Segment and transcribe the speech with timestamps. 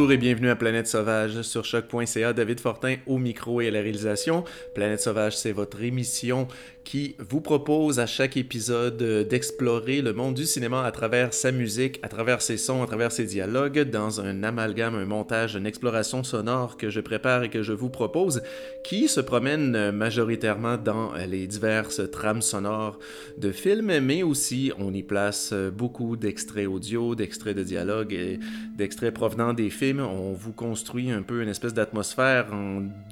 [0.00, 2.32] Bonjour et bienvenue à Planète Sauvage sur choc.ca.
[2.32, 4.44] David Fortin au micro et à la réalisation.
[4.74, 6.48] Planète Sauvage, c'est votre émission
[6.84, 12.00] qui vous propose à chaque épisode d'explorer le monde du cinéma à travers sa musique,
[12.02, 16.24] à travers ses sons, à travers ses dialogues, dans un amalgame, un montage, une exploration
[16.24, 18.42] sonore que je prépare et que je vous propose,
[18.82, 22.98] qui se promène majoritairement dans les diverses trames sonores
[23.38, 28.40] de films, mais aussi on y place beaucoup d'extraits audio, d'extraits de dialogue et
[28.76, 30.00] d'extraits provenant des films.
[30.00, 32.48] On vous construit un peu une espèce d'atmosphère,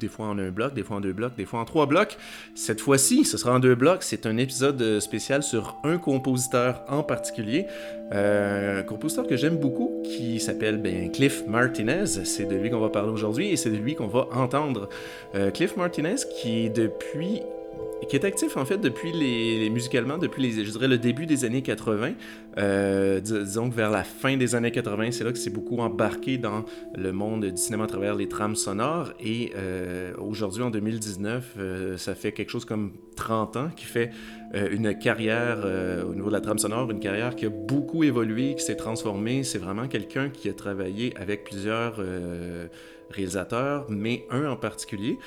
[0.01, 2.17] des fois en un bloc, des fois en deux blocs, des fois en trois blocs.
[2.55, 4.03] Cette fois-ci, ce sera en deux blocs.
[4.03, 7.67] C'est un épisode spécial sur un compositeur en particulier.
[8.13, 12.07] Euh, un compositeur que j'aime beaucoup qui s'appelle ben, Cliff Martinez.
[12.07, 14.89] C'est de lui qu'on va parler aujourd'hui et c'est de lui qu'on va entendre.
[15.35, 17.43] Euh, Cliff Martinez qui depuis
[18.07, 21.45] qui est actif en fait depuis les, musicalement depuis les je dirais le début des
[21.45, 22.13] années 80
[22.59, 26.39] euh, disons que vers la fin des années 80 c'est là que c'est beaucoup embarqué
[26.39, 29.13] dans le monde du cinéma à travers les trames sonores.
[29.21, 34.11] Et euh, aujourd'hui en 2019 euh, ça fait quelque chose comme 30 ans qui fait
[34.55, 35.59] une carrière
[36.09, 39.45] au niveau de la trame sonore une carrière qui a beaucoup évolué qui s'est transformée
[39.45, 42.01] c'est vraiment quelqu'un qui a travaillé avec plusieurs
[43.11, 45.19] réalisateurs mais un en particulier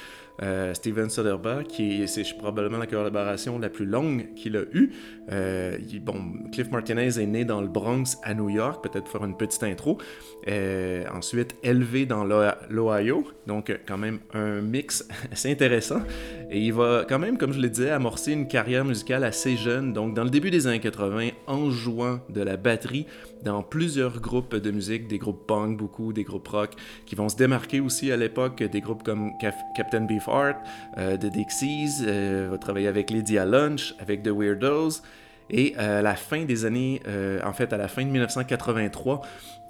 [0.43, 4.91] euh, Steven Soderbergh, qui c'est probablement la collaboration la plus longue qu'il a eue.
[5.31, 9.37] Euh, bon, Cliff Martinez est né dans le Bronx à New York, peut-être faire une
[9.37, 9.99] petite intro.
[10.47, 16.01] Euh, ensuite, élevé dans l'Ohio, donc quand même un mix assez intéressant.
[16.49, 19.93] Et il va quand même, comme je le disais, amorcer une carrière musicale assez jeune,
[19.93, 23.05] donc dans le début des années 80, en jouant de la batterie
[23.43, 26.71] dans plusieurs groupes de musique, des groupes punk beaucoup, des groupes rock,
[27.05, 29.31] qui vont se démarquer aussi à l'époque, des groupes comme
[29.75, 30.57] Captain Beefheart,
[30.97, 35.01] euh, The Dixies, euh, va travailler avec Lydia Lunch, avec The Weirdos,
[35.51, 39.21] et à euh, la fin des années, euh, en fait à la fin de 1983,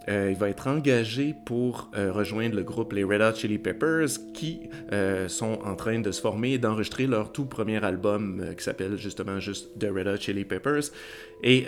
[0.10, 4.08] euh, il va être engagé pour euh, rejoindre le groupe les Red Hot Chili Peppers
[4.34, 8.64] qui euh, sont en train de se former et d'enregistrer leur tout premier album qui
[8.64, 10.92] s'appelle justement juste The Red Hot Chili Peppers.
[11.44, 11.66] Et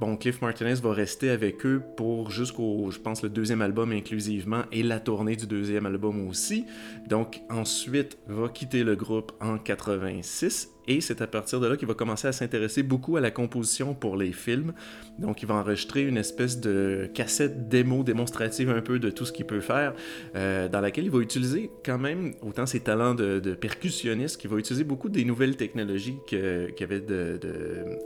[0.00, 4.62] bon, Cliff Martinez va rester avec eux pour jusqu'au, je pense, le deuxième album inclusivement
[4.72, 6.66] et la tournée du deuxième album aussi.
[7.08, 11.86] Donc ensuite va quitter le groupe en 86 et c'est à partir de là qu'il
[11.86, 14.72] va commencer à s'intéresser beaucoup à la composition pour les films.
[15.18, 19.32] Donc il va enregistrer une espèce de cassette démo démonstrative un peu de tout ce
[19.32, 19.94] qu'il peut faire,
[20.34, 24.56] euh, dans laquelle il va utiliser quand même autant ses talents de, percussionniste qu'il va
[24.56, 27.04] utiliser beaucoup des nouvelles technologies qu'il y avait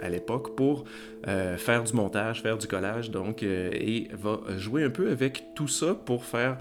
[0.00, 0.84] à l'époque pour
[1.28, 3.10] euh, faire du montage, faire du collage.
[3.10, 6.58] Donc, euh, et va jouer un peu avec tout ça pour faire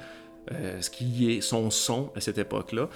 [0.80, 2.88] ce qui est son son à cette époque-là.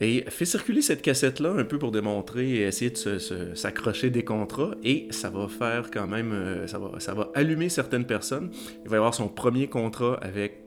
[0.00, 4.74] Et fait circuler cette cassette-là un peu pour démontrer et essayer de s'accrocher des contrats.
[4.82, 8.50] Et ça va faire quand même, euh, ça va, ça va allumer certaines personnes.
[8.84, 10.58] Il va y avoir son premier contrat avec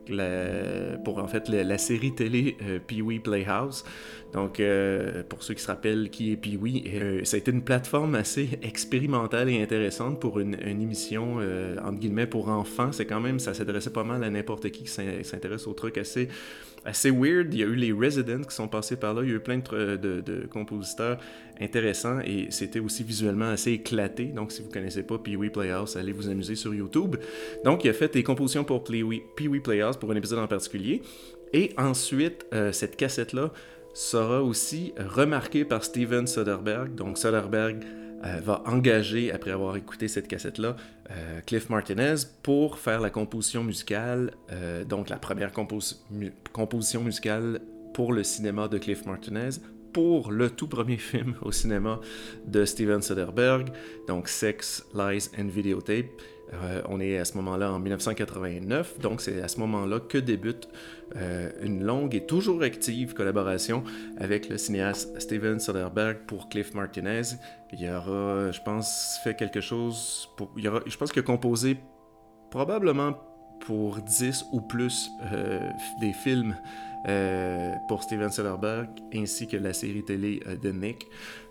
[1.02, 3.84] pour en fait la, série télé euh, Pee-wee Playhouse.
[4.34, 8.14] Donc, euh, pour ceux qui se rappellent qui est Pee-wee, ça a été une plateforme
[8.14, 11.38] assez expérimentale et intéressante pour une, une émission,
[11.82, 12.92] entre guillemets, pour enfants.
[12.92, 14.90] C'est quand même, ça s'adressait pas mal à n'importe qui qui
[15.24, 16.28] s'intéresse aux trucs assez
[16.84, 17.52] assez weird.
[17.52, 19.22] Il y a eu les Residents qui sont passés par là.
[19.22, 21.18] Il y a eu plein de, de, compositeurs
[21.60, 24.26] intéressants et c'était aussi visuellement assez éclaté.
[24.26, 27.16] Donc, si vous connaissez pas Pee-Wee Playhouse, allez vous amuser sur YouTube.
[27.64, 31.02] Donc, il a fait des compositions pour Pee-Wee Playhouse pour un épisode en particulier.
[31.52, 33.52] Et ensuite, euh, cette cassette-là
[33.92, 36.94] sera aussi remarquée par Steven Soderbergh.
[36.94, 37.76] Donc, Soderbergh
[38.24, 40.76] euh, va engager, après avoir écouté cette cassette-là,
[41.10, 47.60] euh, Cliff Martinez pour faire la composition musicale, euh, donc la première composition musicale
[47.92, 49.50] pour le cinéma de Cliff Martinez,
[49.94, 52.00] pour le tout premier film au cinéma
[52.46, 53.68] de Steven Soderbergh,
[54.06, 56.06] donc Sex, Lies and Videotape.
[56.52, 60.68] Euh, on est à ce moment-là en 1989, donc c'est à ce moment-là que débute
[61.16, 63.82] euh, une longue et toujours active collaboration
[64.18, 67.22] avec le cinéaste Steven Soderbergh pour Cliff Martinez.
[67.72, 70.52] Il y aura, je pense, fait quelque chose pour.
[70.58, 71.78] Il y aura, je pense qu'il a composé
[72.50, 73.14] probablement
[73.60, 75.58] pour 10 ou plus euh,
[76.00, 76.54] des films
[77.06, 81.06] euh, pour Steven Soderbergh, ainsi que la série télé euh, de Nick,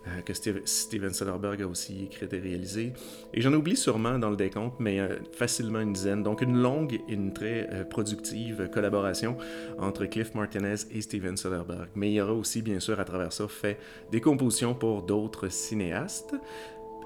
[0.07, 2.93] euh, que Steven Soderbergh a aussi écrit et réalisé.
[3.33, 4.99] Et j'en oublie sûrement dans le décompte, mais
[5.31, 6.23] facilement une dizaine.
[6.23, 9.37] Donc une longue et une très productive collaboration
[9.77, 11.89] entre Cliff Martinez et Steven Soderbergh.
[11.95, 13.77] Mais il y aura aussi, bien sûr, à travers ça, fait
[14.11, 16.35] des compositions pour d'autres cinéastes.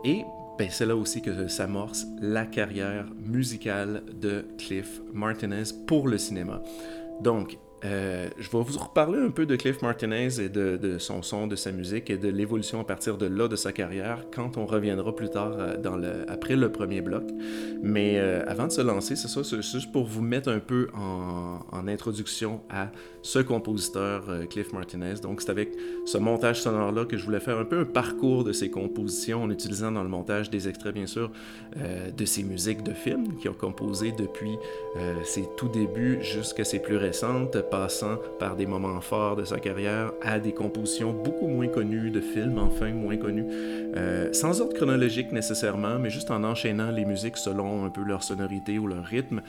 [0.06, 0.24] Et
[0.58, 6.62] ben, c'est là aussi que s'amorce la carrière musicale de Cliff Martinez pour le cinéma.
[7.22, 11.46] Donc, Euh, je vais vous reparler un peu de Cliff Martinez et de, son son,
[11.46, 14.66] de sa musique et de l'évolution à partir de là de sa carrière quand on
[14.66, 17.24] reviendra plus tard euh, après le premier bloc.
[17.84, 20.88] Mais euh, avant de se lancer, c'est ça, c'est juste pour vous mettre un peu
[20.96, 22.90] en, en introduction à
[23.22, 25.16] ce compositeur Cliff Martinez.
[25.22, 25.74] Donc c'est avec
[26.06, 29.52] ce montage sonore-là que je voulais faire un peu un parcours de ses compositions en
[29.52, 31.32] utilisant dans le montage des extraits bien sûr
[31.76, 34.58] de ses musiques de films qu'il a composées depuis
[35.26, 40.12] ses tout débuts jusqu'à ses plus récentes passant par des moments forts de sa carrière
[40.22, 45.32] à des compositions beaucoup moins connues de films, enfin moins connues, euh, sans ordre chronologique
[45.32, 49.42] nécessairement, mais juste en enchaînant les musiques selon un peu leur sonorité ou leur rythme.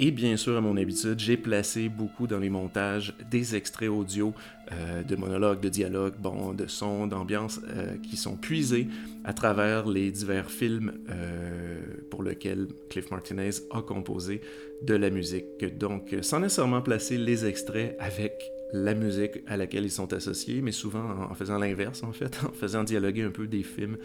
[0.00, 4.32] Et bien sûr, à mon habitude, j'ai placé beaucoup dans les montages des extraits audio
[4.70, 8.86] euh, de monologues, de dialogues, bon, de sons, d'ambiance euh, qui sont puisés
[9.24, 11.80] à travers les divers films euh,
[12.10, 14.40] pour lesquels Cliff Martinez a composé
[14.82, 15.76] de la musique.
[15.78, 20.72] Donc, sans nécessairement placer les extraits avec la musique à laquelle ils sont associés, mais
[20.72, 23.96] souvent en faisant l'inverse, en fait, en faisant dialoguer un peu des films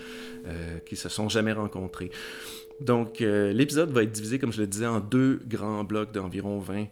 [0.85, 2.09] qui se sont jamais rencontrés.
[2.81, 6.59] Donc, euh, l'épisode va être divisé, comme je le disais, en deux grands blocs d'environ
[6.59, 6.87] 20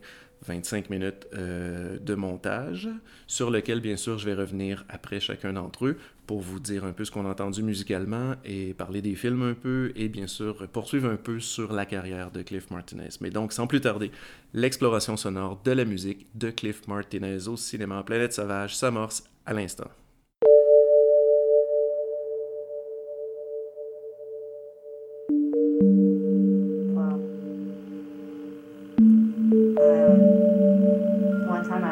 [0.45, 2.89] 25 minutes euh, de montage,
[3.27, 6.93] sur lequel, bien sûr, je vais revenir après chacun d'entre eux pour vous dire un
[6.93, 10.67] peu ce qu'on a entendu musicalement et parler des films un peu et, bien sûr,
[10.69, 13.09] poursuivre un peu sur la carrière de Cliff Martinez.
[13.19, 14.11] Mais donc, sans plus tarder,
[14.53, 19.89] l'exploration sonore de la musique de Cliff Martinez au cinéma Planète Sauvage s'amorce à l'instant.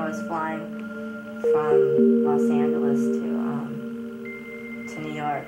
[0.09, 0.65] was flying
[1.53, 5.45] from Los Angeles to um, to New York,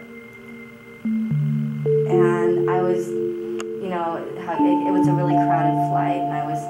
[1.03, 6.61] and I was, you know, it, it was a really crowded flight, and I was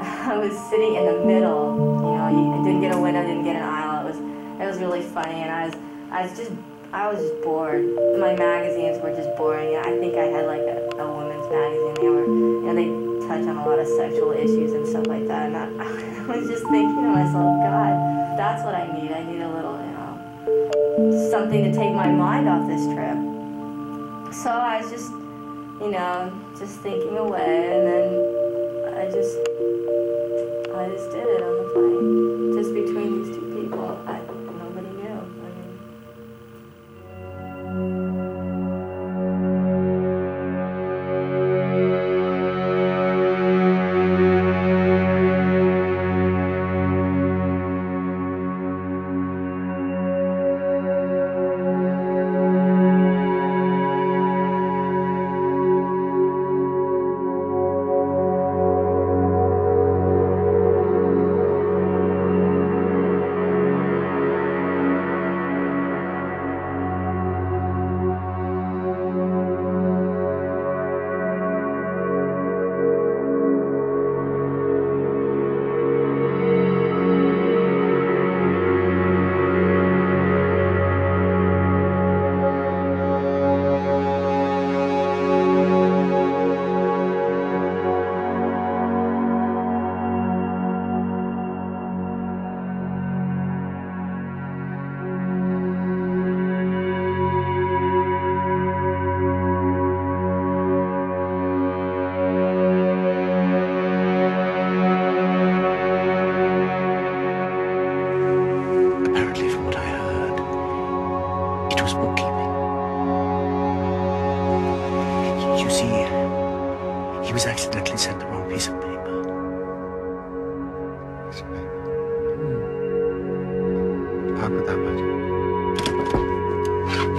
[0.26, 1.78] I was sitting in the middle.
[2.02, 4.04] You know, I didn't get a window, didn't get an aisle.
[4.04, 4.18] It was
[4.60, 5.74] it was really funny, and I was
[6.10, 6.50] I was just
[6.92, 7.86] I was just bored.
[8.18, 9.76] My magazines were just boring.
[9.76, 11.94] I think I had like a, a woman's magazine.
[11.94, 12.47] They were
[13.28, 15.52] touch on a lot of sexual issues and stuff like that.
[15.52, 15.64] And I,
[16.32, 19.12] I was just thinking to myself, God, that's what I need.
[19.12, 23.18] I need a little, you know, something to take my mind off this trip.
[24.32, 28.08] So I was just, you know, just thinking away, and then
[28.96, 29.36] I just,
[30.72, 32.17] I just did it on the plane,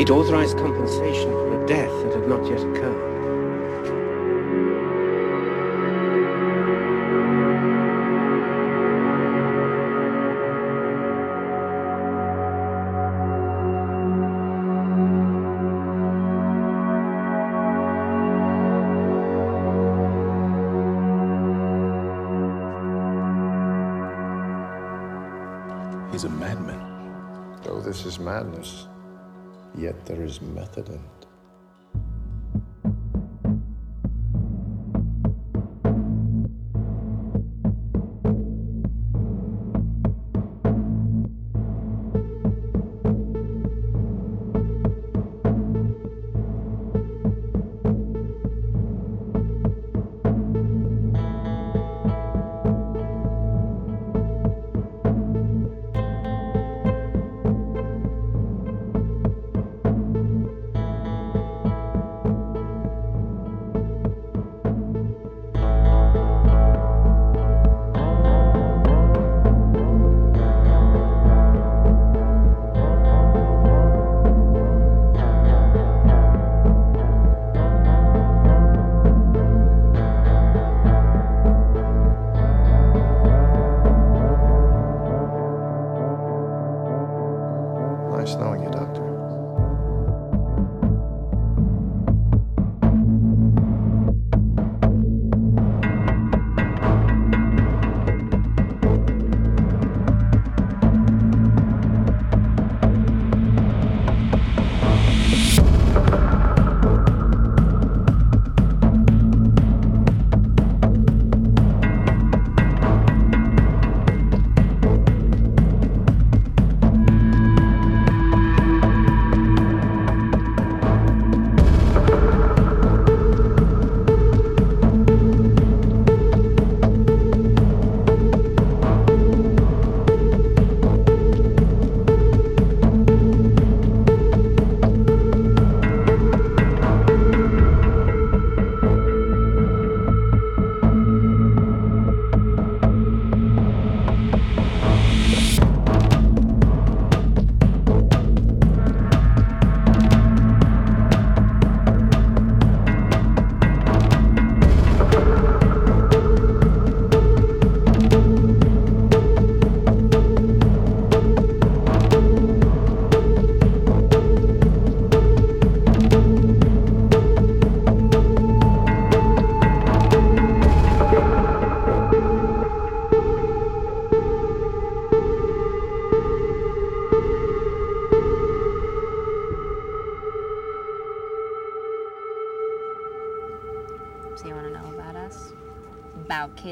[0.10, 3.10] It authorized compensation for a death that had not yet occurred.
[26.12, 26.82] He's a madman.
[27.68, 28.89] Oh, this is madness.
[29.80, 31.19] Yet there is method in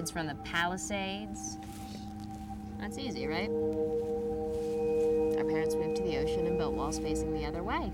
[0.07, 1.57] Kids from the Palisades?
[2.79, 3.49] That's easy, right?
[5.37, 7.91] Our parents moved to the ocean and built walls facing the other way.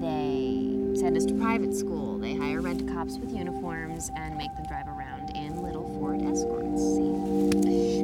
[0.00, 2.16] They send us to private school.
[2.18, 6.80] They hire rent-a-cops with uniforms and make them drive around in little Ford Escorts.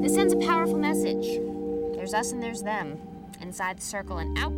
[0.03, 1.25] This sends a powerful message.
[1.95, 2.99] There's us and there's them.
[3.41, 4.53] Inside the circle and out,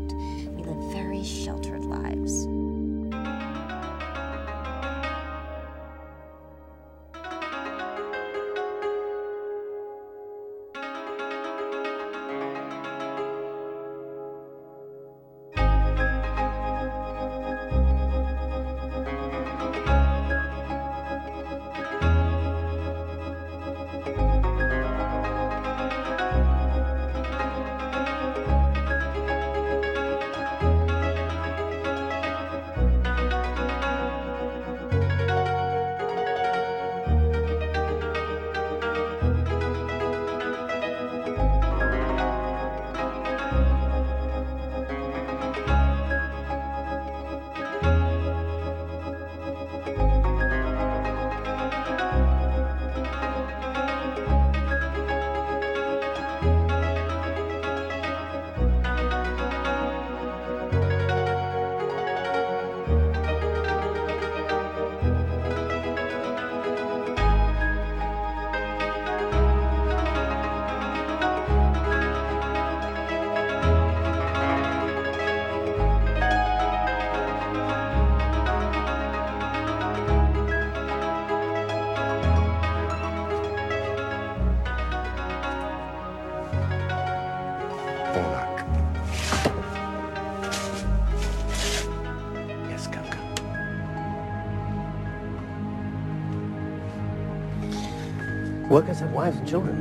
[98.71, 99.77] Workers have wives and children.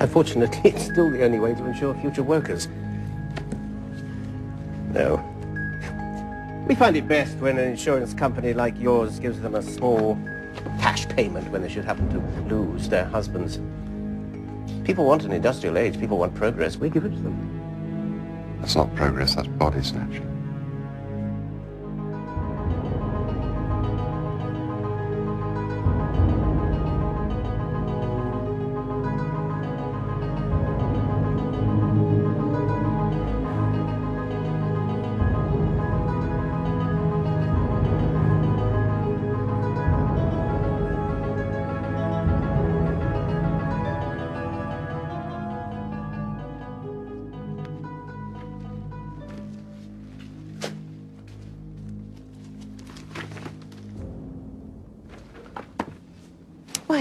[0.00, 2.66] Unfortunately, it's still the only way to ensure future workers.
[4.88, 5.22] No.
[6.66, 10.18] We find it best when an insurance company like yours gives them a small
[10.80, 13.60] cash payment when they should happen to lose their husbands.
[14.86, 16.00] People want an industrial age.
[16.00, 16.78] People want progress.
[16.78, 18.56] We give it to them.
[18.60, 20.41] That's not progress, that's body snatching.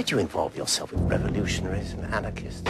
[0.02, 2.64] Why do you involve yourself with revolutionaries and anarchists?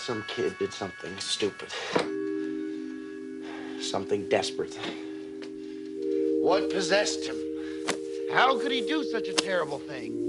[0.00, 1.68] some kid did something stupid,
[3.80, 4.78] something desperate.
[6.40, 7.36] What possessed him?
[8.32, 10.27] How could he do such a terrible thing?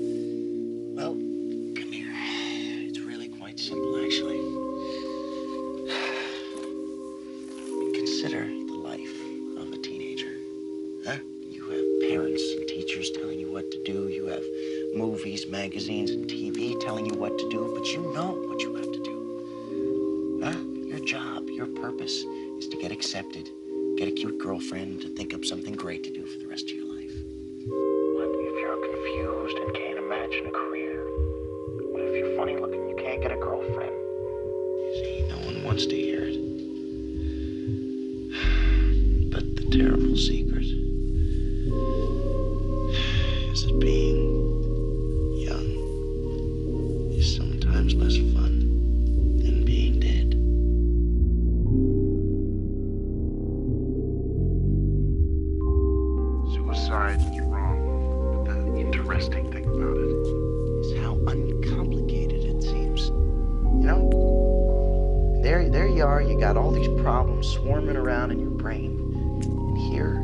[67.44, 68.98] swarming around in your brain.
[69.44, 70.24] And here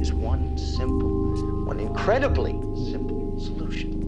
[0.00, 2.52] is one simple, one incredibly
[2.90, 3.98] simple solution.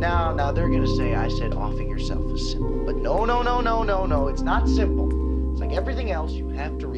[0.00, 2.84] Now, now they're gonna say I said offing yourself is simple.
[2.84, 5.52] But no, no, no, no, no, no, it's not simple.
[5.52, 6.88] It's like everything else, you have to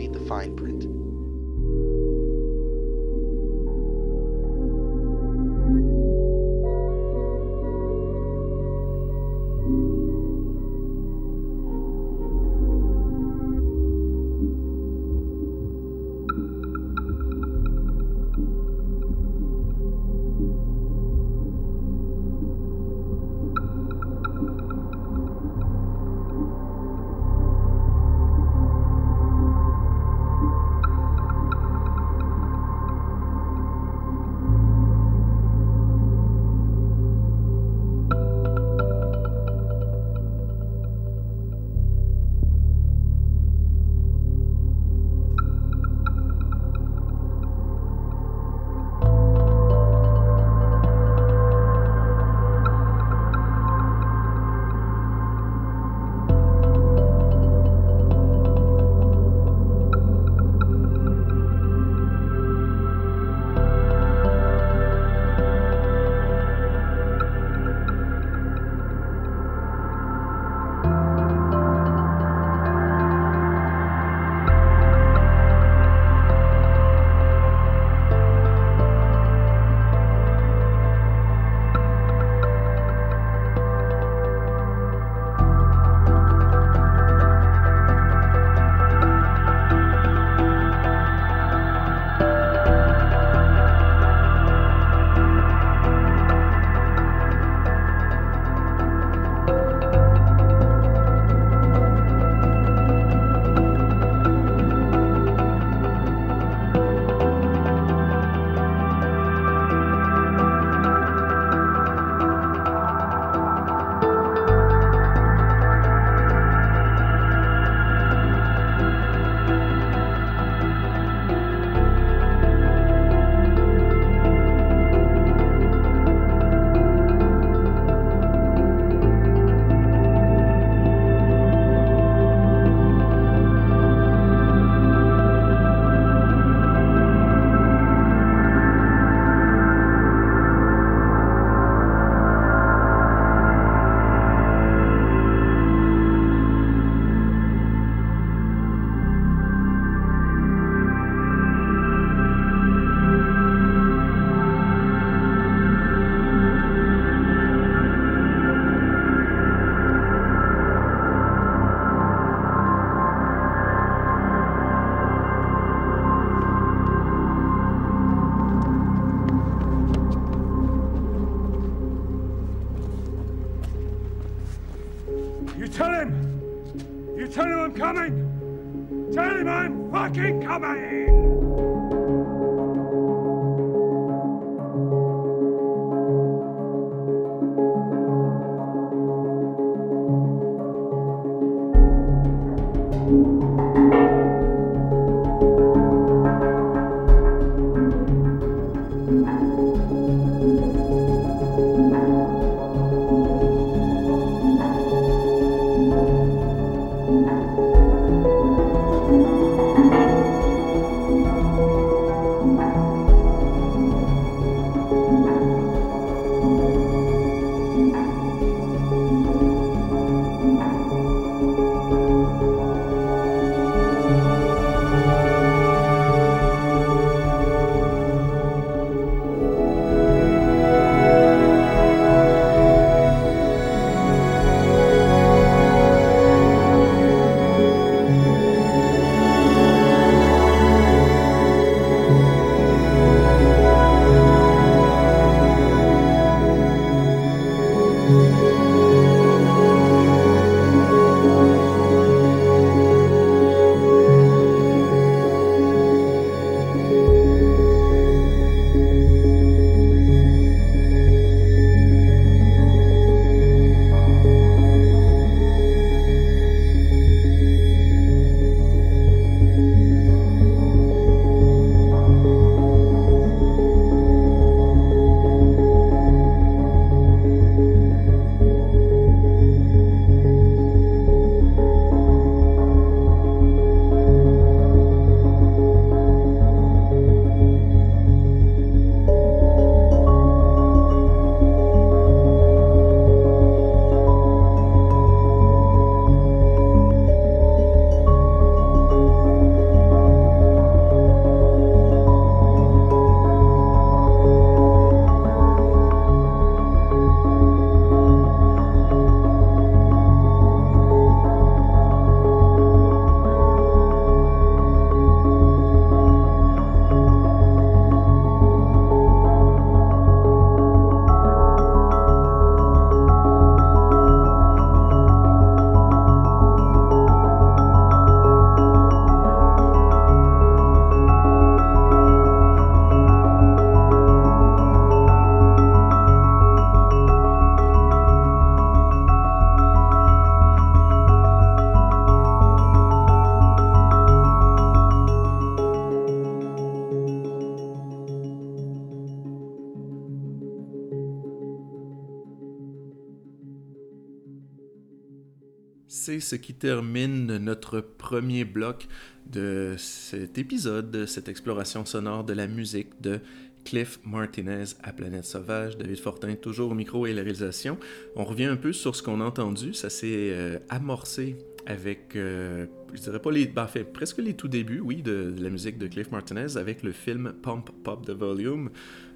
[356.34, 358.88] ce qui termine notre premier bloc
[359.30, 363.20] de cet épisode, de cette exploration sonore de la musique de
[363.64, 367.78] Cliff Martinez à Planète Sauvage, David Fortin toujours au micro et la réalisation.
[368.16, 372.66] On revient un peu sur ce qu'on a entendu, ça s'est euh, amorcé avec, euh,
[372.92, 375.78] je dirais pas les, ben, fait, presque les tout débuts, oui, de, de, la musique
[375.78, 378.70] de Cliff Martinez avec le film Pump Pop the Volume,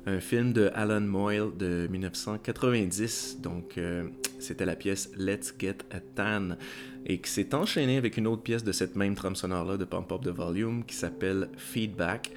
[0.08, 3.38] un film de Alan Moyle de 1990.
[3.42, 6.56] Donc, euh, c'était la pièce Let's Get a Tan
[7.04, 10.10] et qui s'est enchaîné avec une autre pièce de cette même trame sonore-là de Pump
[10.10, 12.32] Up the Volume qui s'appelle Feedback.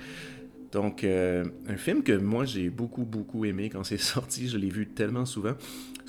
[0.73, 4.49] Donc, euh, un film que moi j'ai beaucoup, beaucoup aimé quand c'est sorti.
[4.49, 5.53] Je l'ai vu tellement souvent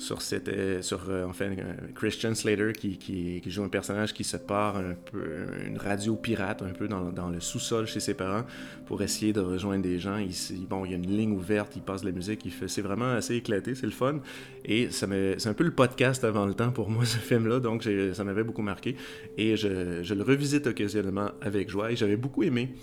[0.03, 4.23] sur, cette, euh, sur euh, enfin, euh, Christian Slater qui, qui, joue un personnage qui
[4.23, 8.13] se part un peu, une radio pirate un peu dans, dans le sous-sol chez ses
[8.13, 8.43] parents
[8.85, 10.17] pour essayer de rejoindre des gens.
[10.17, 12.67] Il, bon, il y a une ligne ouverte, il passe de la musique, il fait,
[12.67, 14.19] c'est vraiment assez éclaté, c'est le fun.
[14.65, 17.87] Et ça c'est un peu le podcast avant le temps pour moi, ce film-là, donc
[18.13, 18.95] ça m'avait beaucoup marqué.
[19.37, 22.75] Et je, je, le revisite occasionnellement avec joie et j'avais beaucoup aimé.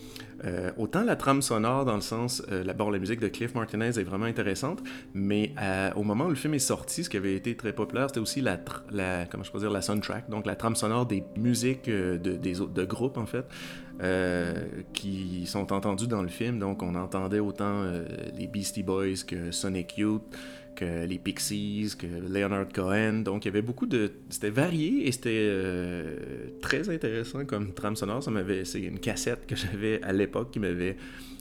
[0.78, 4.04] Autant la trame sonore, dans le sens, la, bon, la musique de Cliff Martinez est
[4.04, 5.52] vraiment intéressante, mais
[5.96, 8.59] au moment où le film est sorti, qui avait été très populaire, c'était aussi la,
[9.31, 13.18] comment je dire, la soundtrack, donc la trame sonore des musiques de, des, de groupes,
[13.18, 13.44] en fait,
[14.94, 16.59] qui sont entendues dans le film.
[16.59, 17.85] Donc, on entendait autant
[18.37, 20.23] les Beastie Boys que Sonic Youth,
[20.75, 23.23] que les Pixies, que Leonard Cohen.
[23.25, 24.12] Donc, il y avait beaucoup de.
[24.31, 26.16] C'était varié et c'était euh,
[26.62, 28.23] très intéressant comme trame sonore.
[28.64, 30.96] C'est une cassette que j'avais à l'époque qui m'avait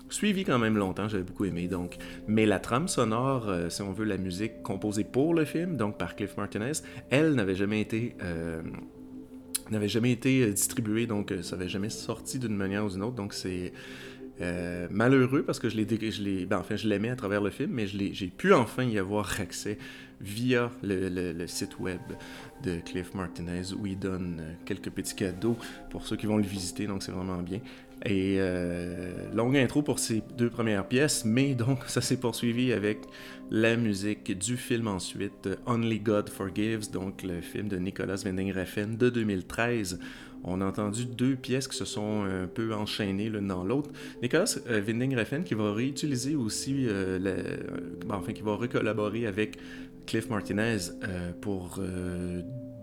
[0.10, 1.08] suivi quand même longtemps.
[1.08, 1.68] J'avais beaucoup aimé.
[1.68, 5.78] Donc, mais la trame sonore, euh, si on veut, la musique composée pour le film,
[5.78, 6.74] donc par Cliff Martinez,
[7.10, 8.16] elle n'avait jamais été.
[8.24, 8.62] Euh,
[9.72, 13.16] été distribuée, donc ça n'avait jamais sorti d'une manière ou d'une autre.
[13.16, 13.72] Donc c'est
[14.42, 17.72] euh, malheureux parce que je l'ai, je ben, enfin, je l'aimais à travers le film,
[17.72, 19.78] mais j'ai pu enfin y avoir accès
[20.22, 22.00] via le, le, site web
[22.64, 25.58] de Cliff Martinez où il donne euh, quelques petits cadeaux
[25.90, 27.60] pour ceux qui vont le visiter, donc c'est vraiment bien.
[28.06, 33.00] Et euh, longue intro pour ces deux premières pièces, mais donc ça s'est poursuivi avec
[33.52, 38.96] la musique du film ensuite, Only God Forgives, donc le film de Nicolas Winding Refn
[38.96, 40.00] de 2013
[40.44, 43.90] on a entendu deux pièces qui se sont un peu enchaînées l'une dans l'autre.
[44.22, 47.58] Nicolas euh, Winding Refn qui va réutiliser aussi, euh, euh,
[48.10, 49.58] enfin qui va recollaborer avec
[50.06, 50.78] Cliff Martinez
[51.42, 51.80] pour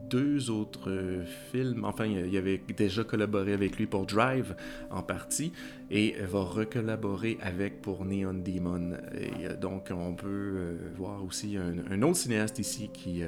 [0.08, 0.90] deux autres
[1.52, 1.84] films.
[1.84, 4.54] Enfin, il avait déjà collaboré avec lui pour Drive
[4.90, 5.52] en partie
[5.90, 8.92] et va recollaborer avec pour Neon Demon.
[9.18, 13.22] Et donc, on peut voir aussi un, autre cinéaste ici qui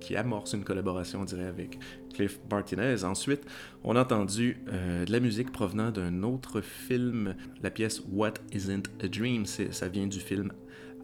[0.00, 1.78] qui, amorce une collaboration, on dirait, avec
[2.14, 3.04] Cliff Martinez.
[3.04, 3.42] Ensuite,
[3.84, 8.90] on a entendu euh, de la musique provenant d'un autre film, la pièce What Isn't
[9.02, 9.46] a Dream.
[9.46, 10.52] Ça vient du film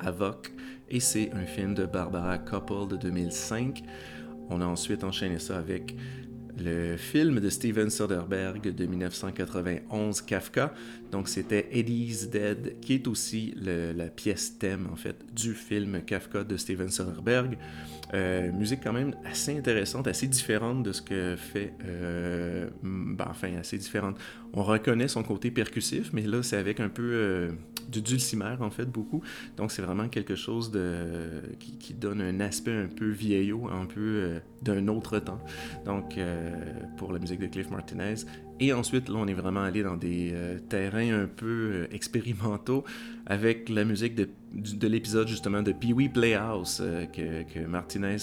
[0.01, 0.53] Avoc
[0.91, 3.83] et c'est un film de Barbara Koppel de 2005.
[4.51, 5.95] On a ensuite enchaîné ça avec
[6.61, 10.75] le film de Steven Soderbergh de 1991, Kafka.
[11.13, 16.45] Donc c'était Eddie's Dead, qui est aussi la pièce thème en fait du film Kafka
[16.45, 17.57] de Steven Soderbergh.
[18.15, 21.75] Euh, musique quand même assez intéressante, assez différente de ce que fait...
[21.85, 24.17] Euh, ben, enfin, assez différente.
[24.55, 27.51] On reconnaît son côté percussif, mais là, c'est avec un peu euh,
[27.89, 29.23] du dulcimer, en fait, beaucoup.
[29.57, 34.01] Donc, c'est vraiment quelque chose de, qui, donne un aspect un peu vieillot, un peu
[34.01, 35.41] euh, d'un autre temps.
[35.85, 36.55] Donc, euh,
[36.97, 38.17] pour la musique de Cliff Martinez.
[38.61, 42.85] Et ensuite, là, on est vraiment allé dans des euh, terrains un peu expérimentaux
[43.27, 48.17] avec la musique de, de l'épisode justement de Pee-wee Playhouse euh, que, que, Martinez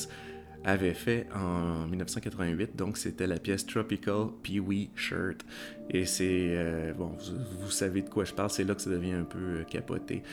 [0.65, 2.75] avait fait en 1988.
[2.75, 5.45] Donc, c'était la pièce Tropical Pee-wee Shirt.
[5.91, 6.47] Et c'est...
[6.58, 7.15] Euh, bon,
[7.62, 10.23] vous, savez de quoi je parle, c'est là que ça devient un peu capoté.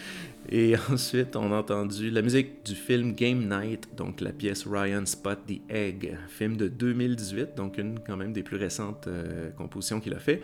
[0.48, 5.04] Et ensuite, on a entendu la musique du film Game Night, donc la pièce Ryan
[5.04, 10.00] Spot the Egg, film de 2018, donc une quand même des plus récentes euh, compositions
[10.00, 10.40] qu'il a fait.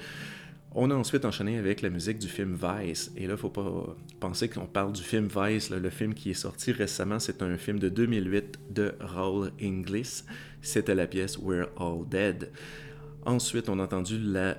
[0.74, 3.10] On a ensuite enchaîné avec la musique du film Vice.
[3.16, 5.70] Et là, faut pas penser qu'on parle du film Vice.
[5.70, 10.24] Le film qui est sorti récemment, c'est un film de 2008 de Raoul Inglis.
[10.60, 12.50] C'était la pièce We're All Dead.
[13.24, 14.58] Ensuite, on a entendu la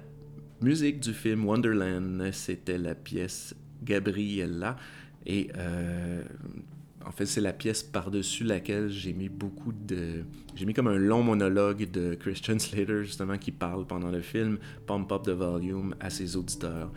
[0.61, 2.31] musique du film Wonderland.
[2.31, 4.77] C'était la pièce Gabriella.
[5.27, 6.23] Et euh,
[7.05, 10.25] en fait, c'est la pièce par-dessus laquelle j'ai mis beaucoup de.
[10.55, 14.57] J'ai mis comme un long monologue de Christian Slater, justement, qui parle pendant le film,
[14.85, 16.91] Pump Up the Volume à ses auditeurs.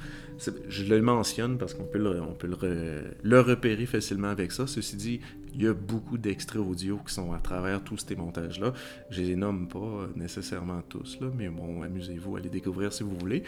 [0.69, 4.67] Je le mentionne parce qu'on peut, le, repérer facilement avec ça.
[4.67, 5.21] Ceci dit,
[5.55, 8.73] il y a beaucoup d'extraits audio qui sont à travers tous ces montages-là.
[9.11, 13.17] Je les nomme pas nécessairement tous, là, mais bon, amusez-vous à les découvrir si vous
[13.17, 13.45] voulez.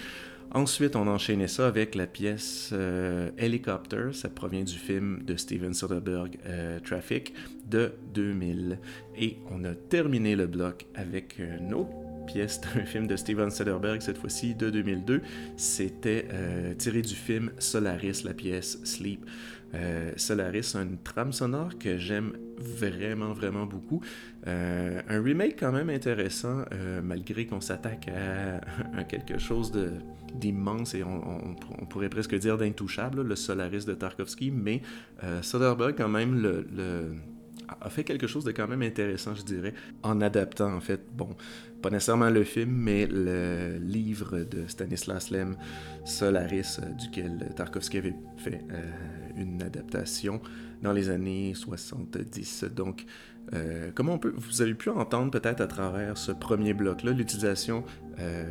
[0.55, 4.11] Ensuite, on a enchaîné ça avec la pièce euh, Helicopter.
[4.13, 7.35] Ça provient du film de Steven Soderbergh, euh, Traffic,
[7.69, 8.79] de 2000.
[9.19, 11.91] Et on a terminé le bloc avec une autre
[12.29, 15.23] pièce d'un film de Steven Soderbergh, cette fois-ci de 2002.
[15.57, 19.27] C'était euh, tiré du film Solaris, la pièce Sleep.
[20.17, 24.01] Solaris une trame sonore que j'aime vraiment, vraiment beaucoup.
[24.47, 26.65] Un remake quand même intéressant,
[27.03, 29.91] malgré qu'on s'attaque à, quelque chose de,
[30.35, 34.83] d'immense et on, pourrait presque dire d'intouchable, le Solaris de Tarkovsky, mais
[35.23, 36.65] euh, Soderbergh quand même
[37.81, 41.37] a fait quelque chose de quand même intéressant, je dirais, en adaptant, en fait, bon,
[41.83, 45.57] pas nécessairement le film, mais le livre de Stanislas Lem,
[46.05, 48.83] Solaris, euh, duquel Tarkovsky avait fait euh,
[49.37, 50.41] une adaptation
[50.83, 52.65] dans les années 70.
[52.75, 53.05] Donc,
[53.53, 57.85] euh, comment on peut, vous avez pu entendre peut-être à travers ce premier bloc-là l'utilisation
[58.19, 58.45] euh,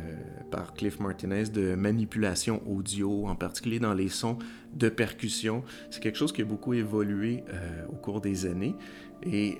[0.50, 4.38] par Cliff Martinez de manipulation audio, en particulier dans les sons
[4.74, 5.64] de percussion.
[5.90, 8.74] C'est quelque chose qui a beaucoup évolué euh, au cours des années
[9.22, 9.58] et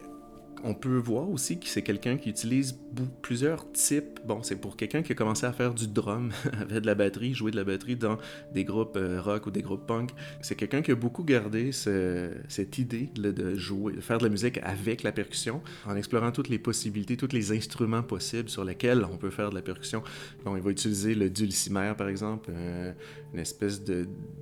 [0.65, 2.79] on peut voir aussi que c'est quelqu'un qui utilise
[3.21, 4.21] plusieurs types.
[4.25, 7.35] Bon, c'est pour quelqu'un qui a commencé à faire du drum, avec de la batterie,
[7.35, 8.17] jouer de la batterie dans
[8.53, 10.11] des groupes euh, rock ou des groupes punk.
[10.41, 14.25] C'est quelqu'un qui a beaucoup gardé ce, cette idée de, de, jouer, de faire de
[14.25, 18.65] la musique avec la percussion, en explorant toutes les possibilités, tous les instruments possibles sur
[18.65, 20.03] lesquels on peut faire de la percussion.
[20.45, 22.93] Bon, il va utiliser le dulcimer, par exemple, euh,
[23.35, 23.83] une espèce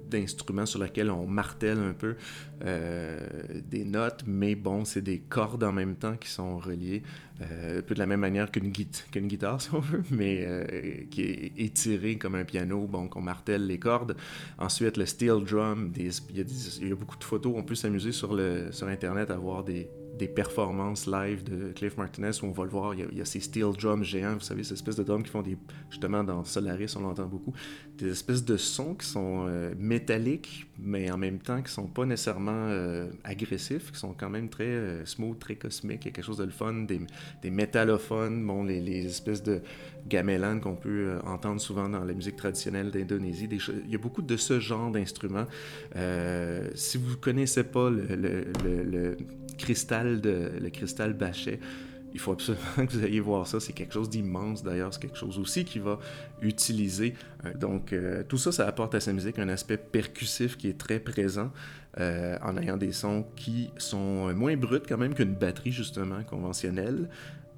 [0.08, 2.14] d'instrument sur lequel on martèle un peu
[2.64, 3.18] euh,
[3.70, 7.02] des notes, mais bon, c'est des cordes en même temps qui sont reliées,
[7.40, 10.44] euh, un peu de la même manière qu'une gui qu guitare, si on veut, mais
[10.46, 10.64] euh,
[11.10, 14.16] qui est étirée comme un piano, bon, qu'on martèle les cordes.
[14.58, 18.38] Ensuite, le steel drum, il, y y a beaucoup de photos, on peut s'amuser sur,
[18.70, 19.88] sur Internet à voir des,
[20.18, 23.40] des performances live de Cliff Martinez où on va le voir, il y a, ces
[23.40, 25.56] steel drums géants, vous savez, ces espèces de drums qui font des,
[25.90, 27.52] justement dans Solaris, on l'entend beaucoup,
[27.98, 32.04] des espèces de sons qui sont euh, métalliques, mais en même temps qui sont pas
[32.04, 36.12] nécessairement euh, agressifs, qui sont quand même très euh, smooth, très cosmiques, il y a
[36.12, 37.00] quelque chose de le fun, des,
[37.42, 39.62] des métallophones, bon, les, espèces de
[40.08, 44.36] gamelan qu'on peut entendre souvent dans la musique traditionnelle d'Indonésie, il y a beaucoup de
[44.36, 45.46] ce genre d'instruments.
[46.74, 49.16] Si vous connaissez pas le
[49.56, 51.60] cristal de le cristal Bachet,
[52.14, 53.60] il faut absolument que vous ayez voir ça.
[53.60, 54.92] C'est quelque chose d'immense d'ailleurs.
[54.92, 55.98] C'est quelque chose aussi qui va
[56.40, 57.14] utiliser.
[57.54, 61.00] Donc, euh, tout ça, ça apporte à sa musique un aspect percussif qui est très
[61.00, 61.50] présent
[62.00, 67.08] euh, en ayant des sons qui sont moins bruts quand même qu'une batterie, justement, conventionnelle.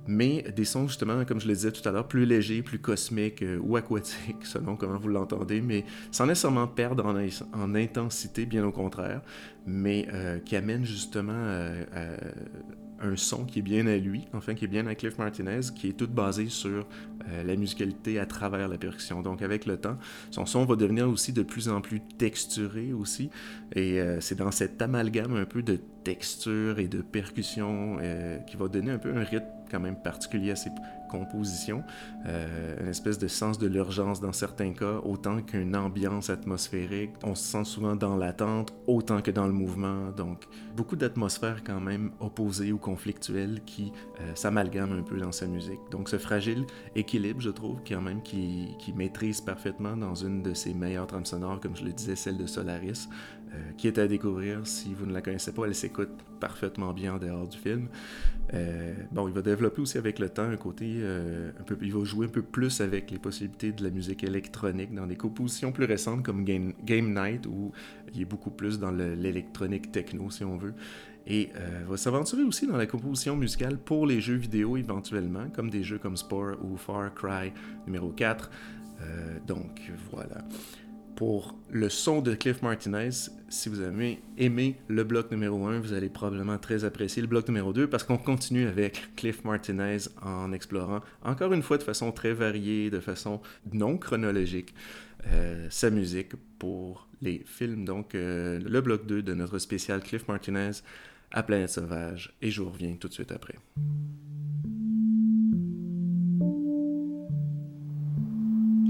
[0.07, 3.43] Mais des sons, justement, comme je le disais tout à l'heure, plus légers, plus cosmiques
[3.43, 7.17] euh, ou aquatiques, selon comment vous l'entendez, mais sans nécessairement perdre en,
[7.59, 9.23] en, intensité, bien au contraire,
[9.67, 12.17] mais euh, qui amène justement euh,
[13.01, 15.89] un son qui est bien à lui, enfin qui est bien à Cliff Martinez, qui
[15.89, 16.87] est tout basé sur
[17.45, 19.23] la musicalité à travers la percussion.
[19.23, 19.97] Donc avec le temps,
[20.31, 23.31] son son va devenir aussi de plus en plus texturé aussi,
[23.75, 27.99] et c'est dans cet amalgame un peu de texture et de percussion
[28.47, 30.71] qui va donner un peu un rythme quand même particulier à ses
[31.09, 31.83] compositions,
[32.27, 37.11] euh, une espèce de sens de l'urgence dans certains cas, autant qu'une ambiance atmosphérique.
[37.25, 40.11] On se sent souvent dans l'attente, autant que dans le mouvement.
[40.13, 40.45] Donc,
[40.77, 45.81] beaucoup d'atmosphères quand même opposées ou conflictuelles qui euh, s'amalgament un peu dans sa musique.
[45.91, 46.65] Donc, ce fragile
[46.95, 51.27] équilibre, je trouve, quand même, qui, qui maîtrise parfaitement dans une de ses meilleures trames
[51.27, 53.09] sonores, comme je le disais, celle de Solaris,
[53.55, 55.67] euh, qui est à découvrir si vous ne la connaissez pas.
[55.67, 57.89] Elle s'écoute parfaitement bien en dehors du film.
[58.53, 61.51] Euh, bon, il va développer aussi avec le temps un côté euh,
[61.81, 65.17] il va jouer un peu plus avec les possibilités de la musique électronique dans des
[65.17, 67.73] compositions plus récentes comme Game, Night où
[68.15, 70.75] il est beaucoup plus dans l'électronique techno si on veut.
[71.27, 71.51] Et
[71.89, 75.99] va s'aventurer aussi dans la composition musicale pour les jeux vidéo éventuellement, comme des jeux
[75.99, 77.51] comme Spore ou Far Cry
[77.87, 78.51] numéro 4.
[79.01, 79.81] Euh, donc
[80.13, 80.45] voilà
[81.17, 83.11] pour le son de Cliff Martinez.
[83.49, 87.49] Si vous avez aimé le bloc numéro 1, vous allez probablement très apprécier le bloc
[87.49, 92.13] numéro 2 parce qu'on continue avec Cliff Martinez en explorant encore une fois de façon
[92.13, 93.41] très variée, de façon
[93.73, 94.75] non chronologique,
[95.29, 97.85] euh, sa musique pour les films.
[97.85, 100.73] Donc euh, le bloc 2 de notre spécial Cliff Martinez
[101.31, 103.55] à Planète Sauvage et je vous reviens tout de suite après.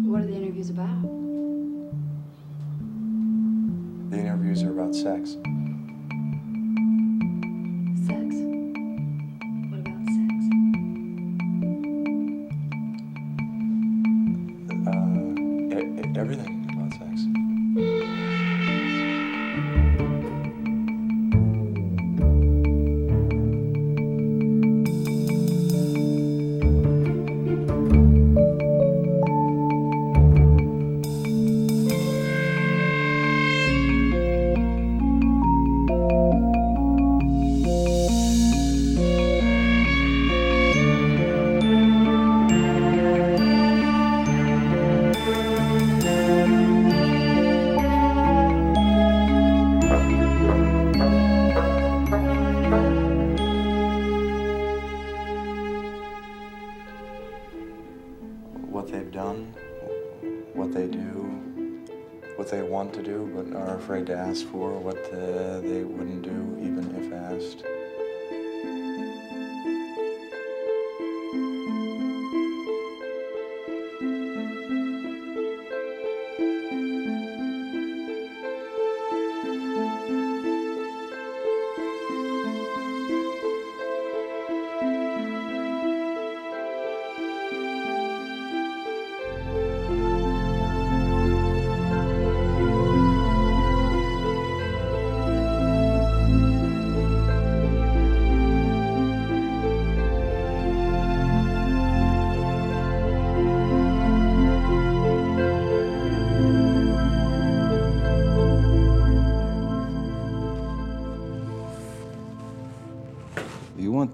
[0.06, 1.13] What are the interviews about?
[4.14, 5.38] The interviews are about sex.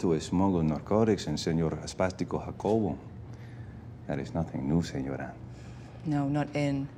[0.00, 2.98] To smuggle narcotics and Senor Spastico Jacobo.
[4.06, 5.34] That is nothing new, Senora.
[6.06, 6.88] No, not in.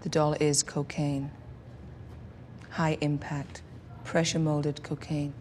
[0.00, 1.30] The doll is cocaine.
[2.70, 3.62] High impact,
[4.04, 5.34] pressure molded cocaine.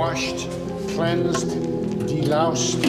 [0.00, 0.48] Washed,
[0.94, 1.48] cleansed,
[2.08, 2.80] deloused,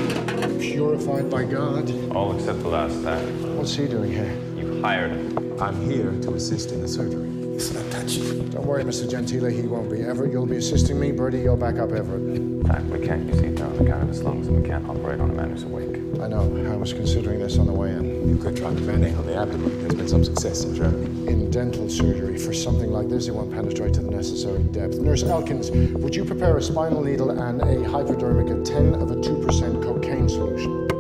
[0.62, 1.92] purified by God.
[2.16, 3.58] All except the last time.
[3.58, 4.34] What's he doing here?
[4.56, 5.62] You hired him.
[5.62, 7.28] I'm here to assist in the surgery.
[7.54, 8.50] It's not touching.
[8.52, 9.12] Don't worry, Mr.
[9.12, 10.04] Gentile, he won't be.
[10.04, 11.12] Everett, you'll be assisting me.
[11.12, 12.38] Bertie, you'll back up Everett.
[12.38, 14.88] In fact, we can't use heat on the guy in his lungs and we can't
[14.88, 15.98] operate on a man who's awake.
[16.22, 16.72] I know.
[16.72, 18.11] I was considering this on the way in.
[18.24, 18.76] You could try on
[19.26, 19.80] the abdomen.
[19.80, 21.28] There's been some success in Germany.
[21.28, 25.00] In dental surgery, for something like this, it won't penetrate to the necessary depth.
[25.00, 29.16] Nurse Elkins, would you prepare a spinal needle and a hypodermic of 10 of a
[29.16, 30.91] 2% cocaine solution?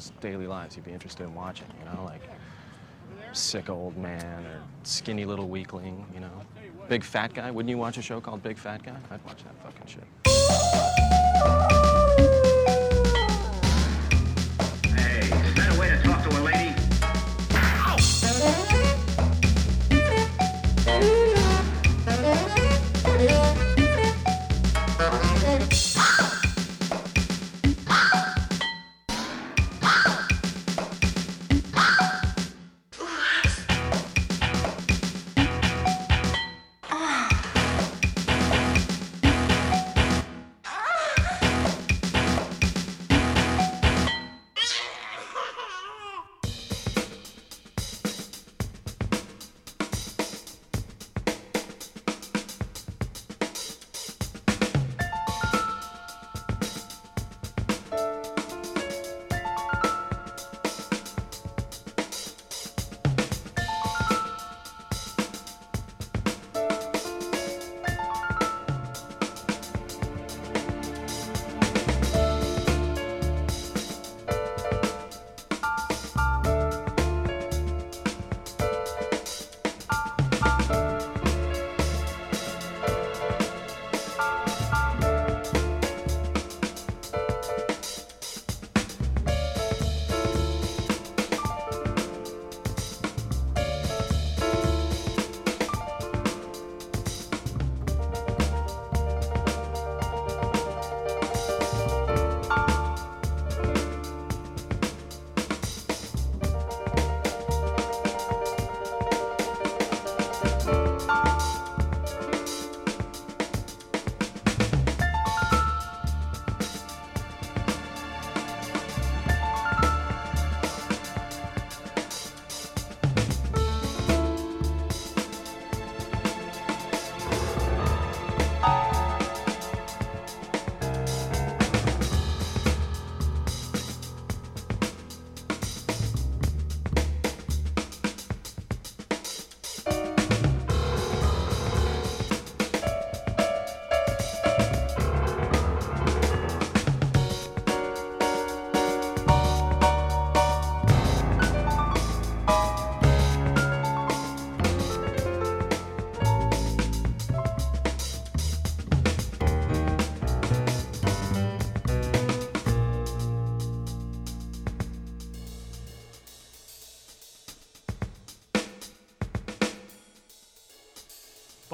[0.00, 2.04] People's daily lives you'd be interested in watching, you know?
[2.04, 2.22] Like
[3.32, 6.30] sick old man or skinny little weakling, you know?
[6.88, 7.50] Big fat guy.
[7.50, 8.96] Wouldn't you watch a show called Big Fat Guy?
[9.10, 9.39] I'd watch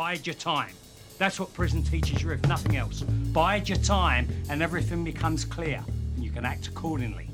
[0.06, 0.70] Bide your time.
[1.18, 3.00] That's what prison teaches you, if nothing else.
[3.00, 5.82] Bide your time, and everything becomes clear,
[6.14, 7.28] and you can act accordingly.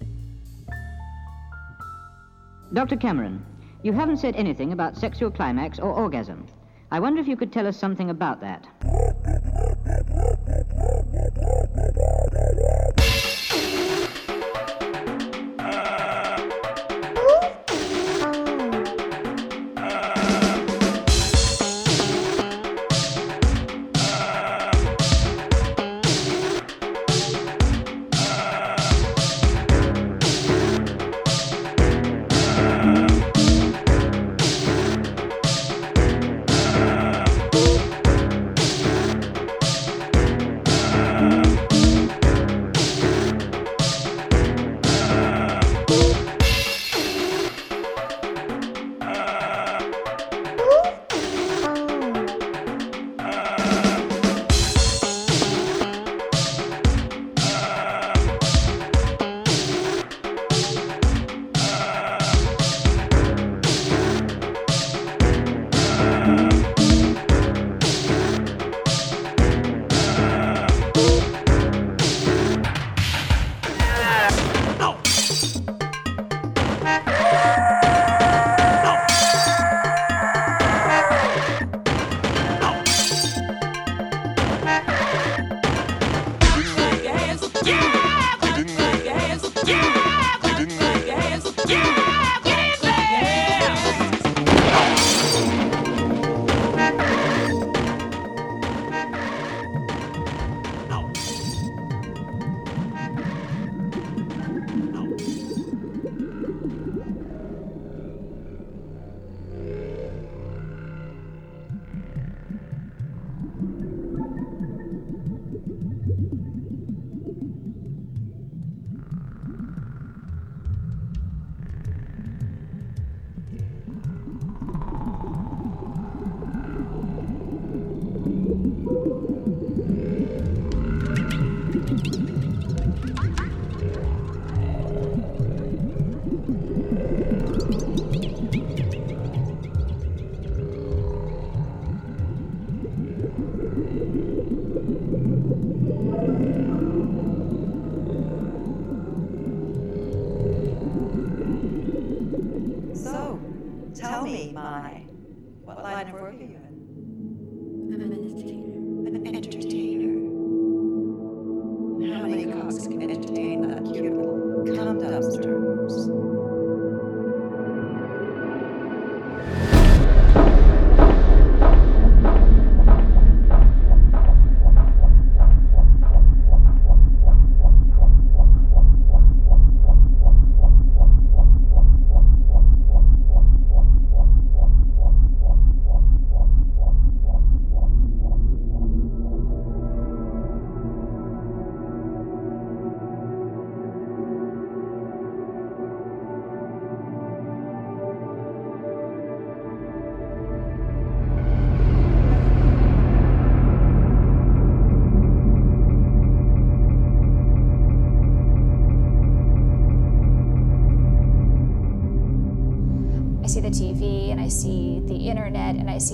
[2.73, 2.97] Dr.
[2.97, 3.45] Cameron,
[3.83, 6.47] you haven't said anything about sexual climax or orgasm.
[6.91, 8.52] I wonder if you could tell us something about that.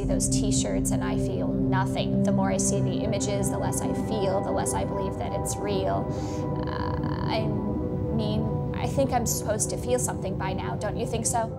[0.08, 2.22] Those t shirts and I feel nothing.
[2.22, 5.32] The more I see the images, the less I feel, the less I believe that
[5.32, 6.06] it's real.
[6.66, 7.46] Uh, I
[8.16, 11.54] mean, I think I'm supposed to feel something by now, don't you think so?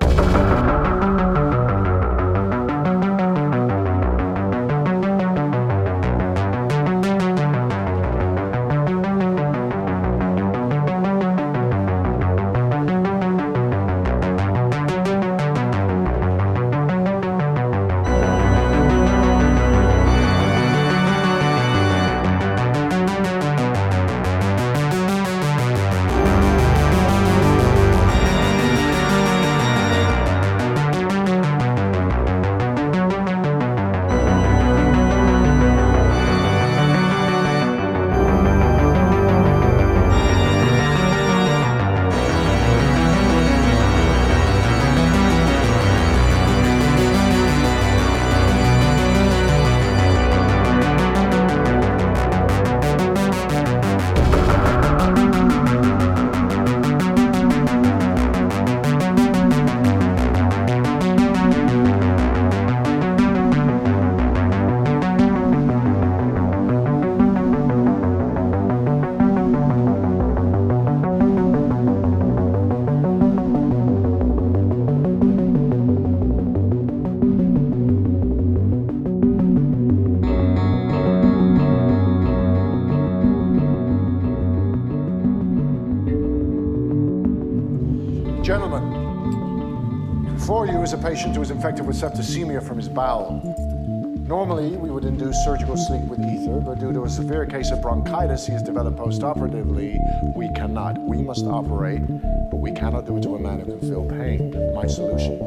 [90.90, 93.40] Is a patient who is infected with septicemia from his bowel.
[94.28, 97.80] Normally, we would induce surgical sleep with ether, but due to a severe case of
[97.80, 100.00] bronchitis he has developed postoperatively,
[100.36, 100.98] we cannot.
[100.98, 102.02] We must operate,
[102.50, 104.74] but we cannot do it to a man who can feel pain.
[104.74, 105.38] My solution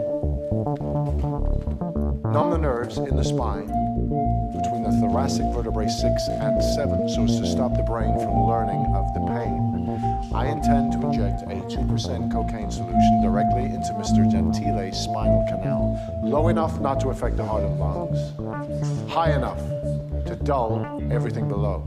[2.32, 7.40] numb the nerves in the spine between the thoracic vertebrae 6 and 7 so as
[7.40, 8.91] to stop the brain from learning.
[10.35, 14.28] I intend to inject a 2% cocaine solution directly into Mr.
[14.30, 19.59] Gentile's spinal canal, low enough not to affect the heart and lungs, high enough
[20.26, 21.87] to dull everything below.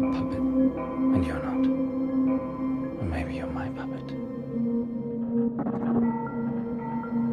[0.00, 0.38] Puppet.
[0.38, 1.66] And you're not.
[3.00, 4.06] Or maybe you're my puppet.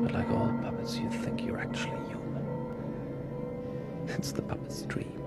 [0.04, 2.46] But like all puppets, you think you're actually human.
[4.08, 5.23] It's the puppet's dream.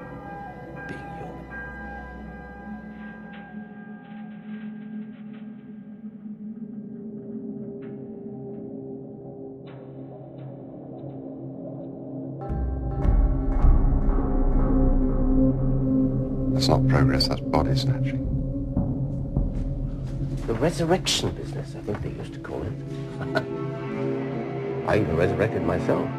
[16.66, 18.24] That's not progress, that's body snatching.
[20.48, 22.72] The resurrection business, I think they used to call it.
[24.88, 26.10] I even resurrected myself,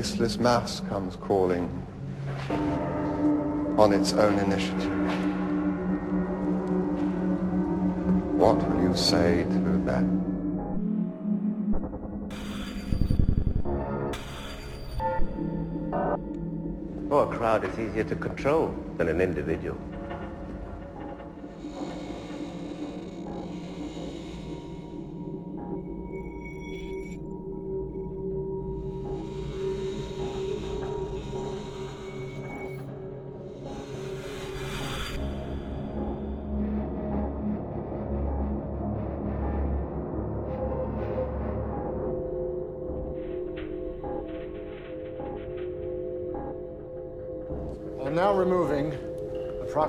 [0.00, 1.68] faceless mass comes calling
[3.76, 4.94] on its own initiative?
[8.34, 10.04] What will you say to that?
[17.10, 19.76] Oh, a crowd is easier to control than an individual.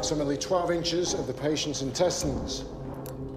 [0.01, 2.65] Approximately 12 inches of the patient's intestines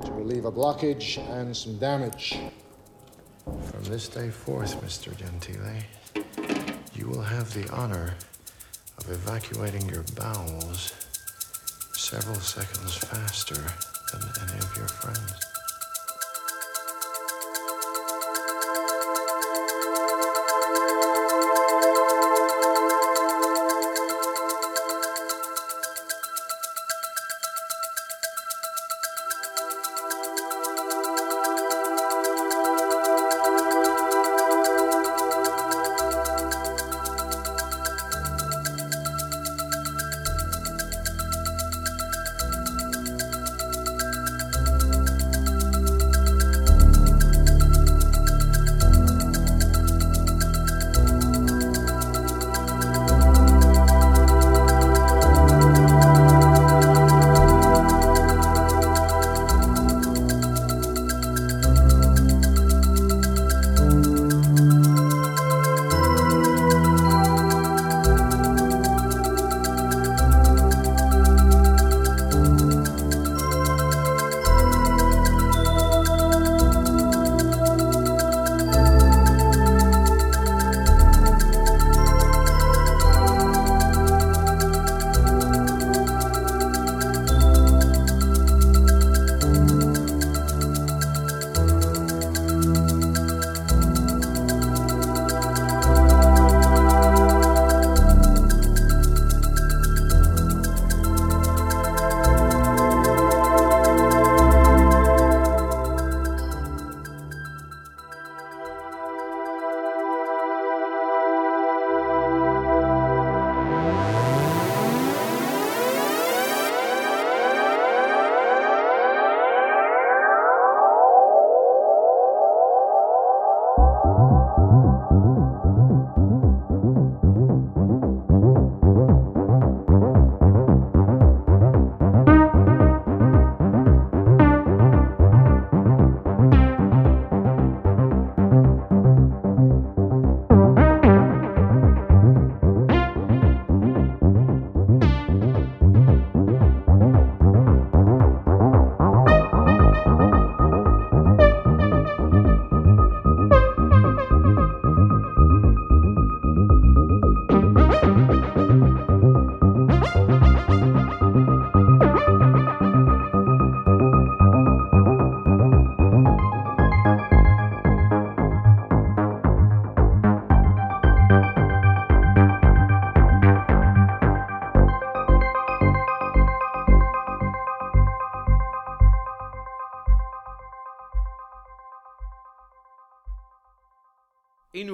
[0.02, 2.38] to relieve a blockage and some damage.
[3.44, 5.14] From this day forth, Mr.
[5.14, 5.82] Gentile,
[6.94, 8.14] you will have the honor
[8.96, 10.94] of evacuating your bowels
[11.92, 13.56] several seconds faster
[14.12, 15.53] than any of your friends.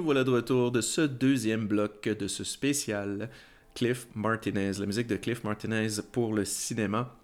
[0.01, 3.29] Voilà de retour de ce deuxième bloc de ce spécial
[3.75, 7.15] Cliff Martinez, la musique de Cliff Martinez pour le cinéma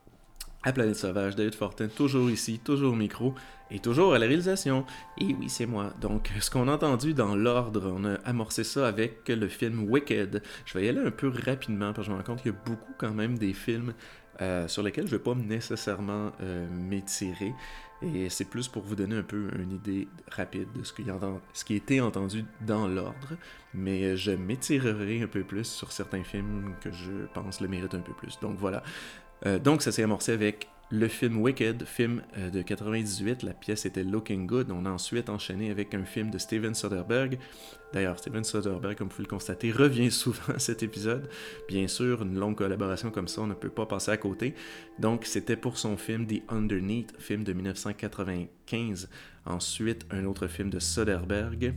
[0.63, 1.35] à Planète Sauvage.
[1.35, 3.33] David Fortin, toujours ici, toujours au micro
[3.71, 4.85] et toujours à la réalisation.
[5.17, 5.91] Et oui, c'est moi.
[5.99, 10.43] Donc, ce qu'on a entendu dans l'ordre, on a amorcé ça avec le film Wicked.
[10.65, 12.55] Je vais y aller un peu rapidement parce que je me rends compte qu'il y
[12.55, 13.93] a beaucoup quand même des films
[14.41, 17.53] euh, sur lesquels je ne vais pas nécessairement euh, m'étirer.
[18.01, 21.41] Et c'est plus pour vous donner un peu une idée rapide de ce qui, entend,
[21.53, 23.37] ce été entendu dans l'ordre.
[23.73, 28.01] Mais je m'étirerai un peu plus sur certains films que je pense le méritent un
[28.01, 28.39] peu plus.
[28.39, 28.83] Donc voilà.
[29.45, 33.85] Euh, donc ça s'est amorcé avec le film Wicked, film euh, de 98, la pièce
[33.85, 34.71] était Looking Good.
[34.71, 37.37] On a ensuite enchaîné avec un film de Steven Soderbergh.
[37.93, 41.29] D'ailleurs, Steven Soderbergh, comme vous le constater, revient souvent à cet épisode.
[41.67, 44.55] Bien sûr, une longue collaboration comme ça, on ne peut pas passer à côté.
[44.99, 49.09] Donc, c'était pour son film The Underneath, film de 1995.
[49.45, 51.73] Ensuite, un autre film de Soderbergh.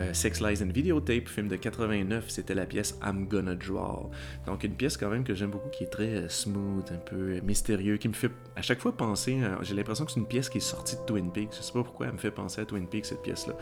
[0.00, 4.10] Euh, Sex Lies and Videotape, film de 89, c'était la pièce I'm Gonna Draw.
[4.46, 7.16] Donc une pièce quand même que j'aime beaucoup, qui est très euh, smooth, un peu
[7.16, 10.48] euh, mystérieux, qui me fait à chaque fois penser, j'ai l'impression que c'est une pièce
[10.48, 12.64] qui est sortie de Twin Peaks, je sais pas pourquoi elle me fait penser à
[12.64, 13.54] Twin Peaks cette pièce-là.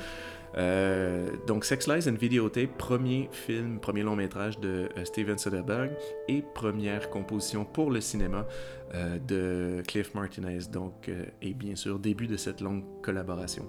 [0.55, 5.90] Donc Sex Lies and Videotape, premier film, premier long métrage de Steven Soderbergh
[6.28, 8.46] et première composition pour le cinéma
[8.94, 11.11] de Cliff Martinez, donc
[11.42, 13.68] et bien sûr début de cette longue collaboration.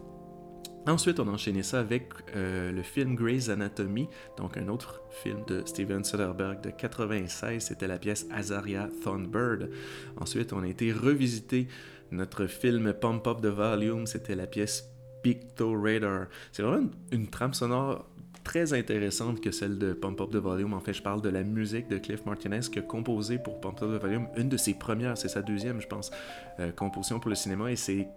[0.88, 4.08] Ensuite, on a enchaîné ça avec euh, le film Grey's Anatomy,
[4.38, 9.70] donc un autre film de Steven Soderbergh de 96, c'était la pièce Azaria Thornbird.
[10.18, 11.68] Ensuite, on a été revisiter
[12.12, 14.90] notre film Pump Up the Volume, c'était la pièce
[15.22, 16.28] Picto Radar.
[16.52, 18.06] C'est vraiment une, trame sonore
[18.44, 20.74] très intéressante que celle de Pump Up the Volume.
[20.74, 23.82] En fait, je parle de la musique de Cliff Martinez qui a composé pour Pump
[23.82, 26.12] Up the Volume, une de ses premières, c'est sa deuxième, je pense,
[26.60, 28.08] euh, composition pour le cinéma, et c'est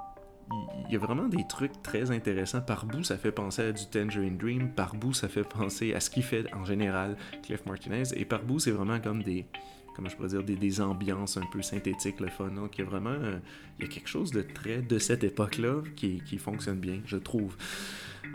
[0.86, 2.60] il y a vraiment des trucs très intéressants.
[2.60, 4.70] Par bout, ça fait penser à du Tangerine Dream.
[4.70, 8.02] Par bout, ça fait penser à ce qu'il fait en général Cliff Martinez.
[8.16, 9.46] Et par bout, c'est vraiment comme des,
[9.94, 12.48] comment je pourrais dire, des, ambiances un peu synthétiques, le fun.
[12.48, 13.38] Donc, il y a vraiment euh,
[13.78, 17.16] il y a quelque chose de très de cette époque-là qui, qui fonctionne bien, je
[17.16, 17.56] trouve.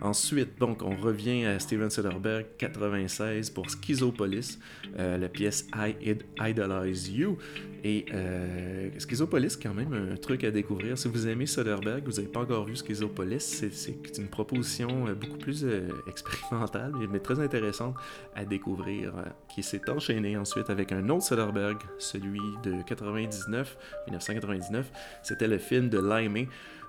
[0.02, 4.60] Ensuite, donc, on revient à Steven Soderbergh, 96 pour Schizopolis,
[5.00, 5.96] euh, la pièce I
[6.40, 7.38] Idolize You.
[7.84, 10.98] Et euh, Schizopolis, quand même un truc à découvrir.
[10.98, 13.40] Si vous aimez Soderbergh, vous n'avez pas encore vu Schizopolis,
[13.72, 17.96] c'est une proposition euh, beaucoup plus euh, expérimentale, mais très intéressante
[18.36, 19.14] à découvrir,
[19.54, 23.78] qui s'est enchaînée ensuite avec un autre Soderbergh, celui de 99,
[24.08, 24.92] 1999.
[25.24, 26.48] C'était le film de Limey.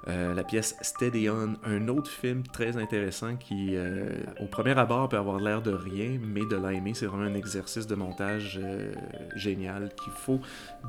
[0.09, 4.09] Euh, la pièce Steady On, un autre film très intéressant qui, euh,
[4.41, 7.87] au premier abord, peut avoir l'air de rien, mais de l'aimer, c'est vraiment un exercice
[7.87, 8.91] de montage euh,
[9.37, 10.41] génial qu'il faut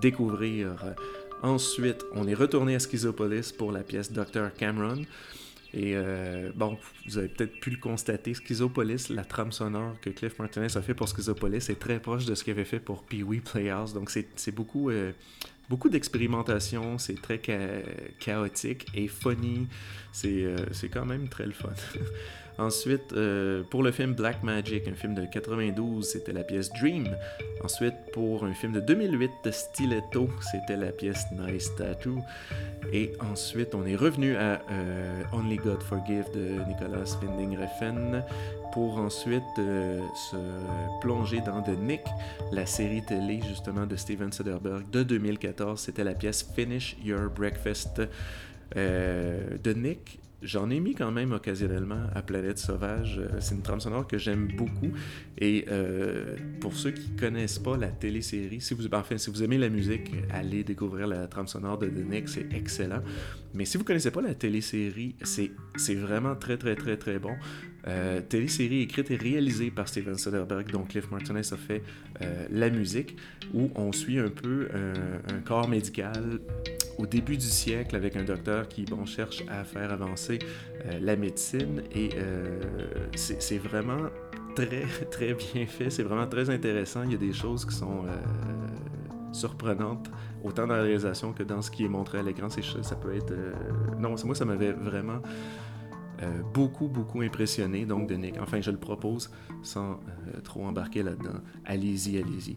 [0.02, 0.96] découvrir.
[1.42, 4.54] Ensuite, on est retourné à Schizopolis pour la pièce Dr.
[4.58, 5.02] Cameron.
[5.74, 5.96] Et
[6.56, 10.82] bon, vous avez peut-être pu le constater, Schizopolis, la trame sonore que Cliff Martinez a
[10.82, 13.94] fait pour Schizopolis est très proche de ce qu'il avait fait pour Pee-Wee Playhouse.
[13.94, 14.90] Donc c'est beaucoup
[15.70, 17.40] beaucoup d'expérimentation, c'est très
[18.20, 19.68] chaotique et funny.
[20.26, 21.70] Euh, c'est quand même très le fun.
[22.60, 27.08] Ensuite, euh, pour le film Black Magic, un film de 92, c'était la pièce Dream.
[27.64, 32.20] Ensuite, pour un film de 2008, Stiletto, c'était la pièce Nice Tattoo.
[32.92, 38.24] Et ensuite, on est revenu à euh, Only God Forgive de Nicolas Winding Refn
[38.74, 40.38] pour ensuite euh, se
[41.00, 42.02] plonger dans The Nick,
[42.52, 45.80] la série télé justement de Steven Soderbergh de 2014.
[45.80, 48.02] C'était la pièce Finish Your Breakfast.
[48.76, 53.20] The Nick, J'en ai mis quand même occasionnellement à Planète Sauvage.
[53.20, 54.92] Euh, c'est une trame sonore que j'aime beaucoup.
[55.38, 59.58] Et euh, pour ceux qui connaissent pas la télésérie, si vous, enfin, si vous aimez
[59.58, 63.02] la musique, allez découvrir la trame sonore de The c'est excellent.
[63.54, 67.36] Mais si vous connaissez pas la télésérie, c'est vraiment très très très très bon.
[67.90, 71.84] Euh, télésérie écrite et réalisée par Steven Soderbergh, dont Cliff Martinez a fait
[72.22, 73.18] euh, la musique,
[73.54, 74.70] où on suit un peu
[75.28, 76.40] un corps médical
[77.00, 80.38] au début du siècle avec un docteur qui bon, cherche à faire avancer
[80.86, 81.82] euh, la médecine.
[81.96, 82.60] Et euh,
[83.16, 84.10] c'est vraiment
[84.54, 88.04] très très bien fait, c'est vraiment très intéressant, il y a des choses qui sont
[88.06, 90.12] euh, surprenantes
[90.44, 93.34] autant dans la réalisation que dans ce qui est montré à l'écran, ça peut être...
[94.00, 95.22] non, moi ça m'avait vraiment...
[96.54, 98.36] beaucoup, beaucoup impressionné, donc de Nick.
[98.42, 100.00] Enfin, je le propose sans
[100.44, 101.40] trop embarquer là-dedans.
[101.66, 102.56] Allez-y, allez-y.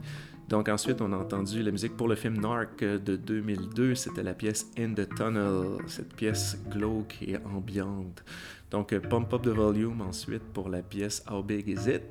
[0.49, 3.95] Donc ensuite, on a entendu la musique pour le film Narc de 2002.
[3.95, 8.23] C'était la pièce In the Tunnel, cette pièce glauque et ambiante.
[8.71, 12.03] Donc Pump Up the Volume ensuite pour la pièce How Big Is It?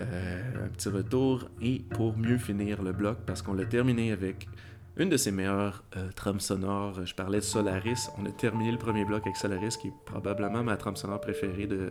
[0.00, 4.48] Euh, un petit retour et pour mieux finir le bloc parce qu'on l'a terminé avec
[4.96, 7.04] une de ses meilleures euh, trames sonores.
[7.04, 8.10] Je parlais de Solaris.
[8.18, 11.66] On a terminé le premier bloc avec Solaris qui est probablement ma trame sonore préférée
[11.66, 11.90] de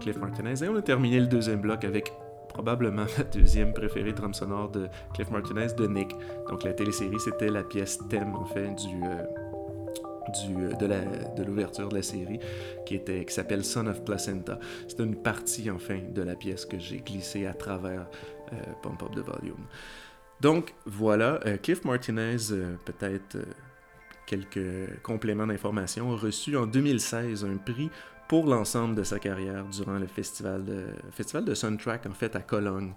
[0.00, 0.62] Cliff Martinez.
[0.62, 2.12] Et on a terminé le deuxième bloc avec
[2.54, 6.16] probablement ma deuxième préférée trame sonore de Cliff Martinez, de Nick.
[6.48, 9.04] Donc la télésérie, c'était la pièce thème, du...
[9.04, 9.22] euh,
[10.50, 10.72] euh,
[11.36, 12.40] de, l'ouverture de la série
[12.86, 14.58] qui, était, qui s'appelle Son of Placenta.
[14.88, 18.06] C'est une partie enfin de la pièce que j'ai glissée à travers
[18.52, 19.66] euh, Pump Up the Volume.
[20.44, 23.44] Donc voilà, euh, Cliff Martinez, euh, peut-être euh,
[24.26, 27.88] quelques compléments d'information, a reçu en 2016 un prix
[28.28, 32.40] pour l'ensemble de sa carrière durant le festival de, festival de Soundtrack en fait à
[32.40, 32.92] Cologne.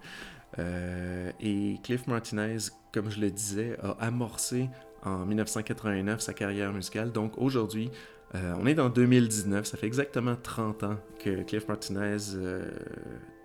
[1.39, 2.57] Et Cliff Martinez,
[2.93, 4.69] comme je le disais, a amorcé
[5.03, 7.11] en 1989 sa carrière musicale.
[7.11, 7.91] Donc aujourd'hui,
[8.33, 12.17] on est en 2019, ça fait exactement 30 ans que Cliff Martinez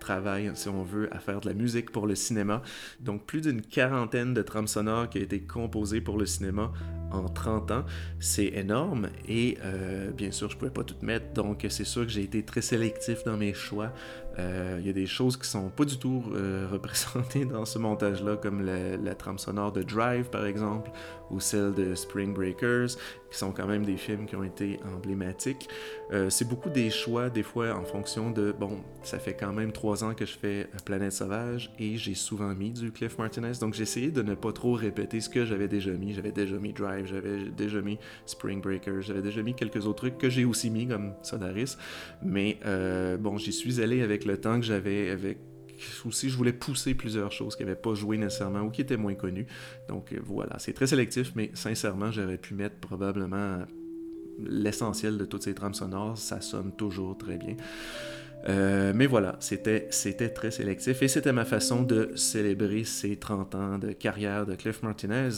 [0.03, 2.61] travaille, si on veut, à faire de la musique pour le cinéma.
[2.99, 6.71] Donc plus d'une quarantaine de trames sonores qui a été composées pour le cinéma
[7.11, 7.85] en 30 ans.
[8.19, 12.11] C'est énorme et euh, bien sûr, je pouvais pas tout mettre, donc c'est sûr que
[12.11, 13.91] j'ai été très sélectif dans mes choix.
[14.39, 17.77] Euh, Il y a des choses qui sont pas du tout euh, représentées dans ce
[17.77, 20.91] montage-là, comme la, la trame sonore de Drive, par exemple,
[21.29, 22.97] ou celle de Spring Breakers,
[23.31, 25.69] qui sont quand même des films qui ont été emblématiques.
[26.13, 29.71] Euh, c'est beaucoup des choix, des fois, en fonction de, bon, ça fait quand même
[29.71, 33.53] trois ans que je fais euh, Planète Sauvage, et j'ai souvent mis du Cliff Martinez,
[33.59, 36.13] donc j'ai essayé de ne pas trop répéter ce que j'avais déjà mis.
[36.13, 37.97] J'avais déjà mis Drive, j'avais déjà mis
[38.27, 41.77] Spring Breakers, j'avais déjà mis quelques autres trucs que j'ai aussi mis, comme Solaris,
[42.21, 45.39] mais euh, bon, j'y suis allé avec le temps que j'avais, avec
[46.05, 49.15] aussi je voulais pousser plusieurs choses qui n'avaient pas joué nécessairement ou qui étaient moins
[49.15, 49.47] connues.
[49.89, 53.65] Donc voilà, c'est très sélectif, mais sincèrement, j'aurais pu mettre probablement
[54.39, 56.17] l'essentiel de toutes ces trames sonores.
[56.17, 57.55] Ça sonne toujours très bien.
[58.49, 63.55] Euh, mais voilà, c'était, c'était très sélectif et c'était ma façon de célébrer ces 30
[63.55, 65.29] ans de carrière de Cliff Martinez.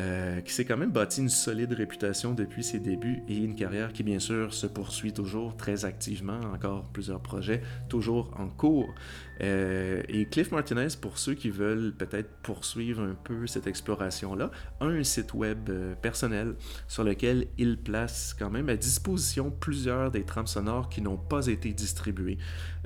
[0.00, 3.92] Euh, qui s'est quand même bâti une solide réputation depuis ses débuts et une carrière
[3.92, 8.94] qui bien sûr se poursuit toujours très activement, encore plusieurs projets toujours en cours.
[9.40, 14.50] Euh, et Cliff Martinez, pour ceux qui veulent peut-être poursuivre un peu cette exploration-là,
[14.80, 16.54] a un site web euh, personnel
[16.88, 21.46] sur lequel il place quand même à disposition plusieurs des trames sonores qui n'ont pas
[21.46, 22.38] été distribuées.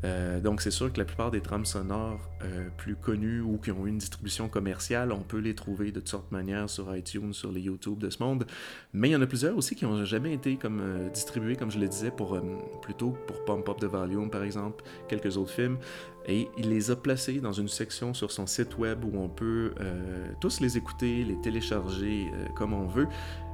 [0.05, 2.29] Euh, donc c'est sûr que la plupart des trames sonores
[2.77, 6.09] plus connues ou qui ont eu une distribution commerciale, on peut les trouver de toutes
[6.09, 8.47] sortes de manières sur iTunes, sur les YouTube de ce monde.
[8.93, 10.83] Mais il y en a plusieurs aussi qui n'ont jamais été comme
[11.15, 12.37] distribués, comme je le disais, pour
[12.81, 15.79] plutôt pour Pump Up the Volume par exemple, quelques autres films.
[16.27, 19.75] Et il les a placés dans une section sur son site web où on peut
[19.81, 23.09] euh, tous les écouter, les télécharger euh, comme on veut.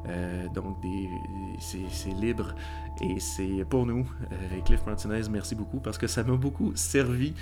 [0.06, 0.76] Euh, donc
[1.60, 2.54] c'est, libre
[3.00, 4.08] et c'est pour nous.
[4.32, 7.34] Euh, Cliff Martinez, merci beaucoup parce que ça m'a beaucoup servi